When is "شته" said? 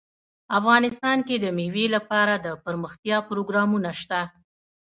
4.01-4.21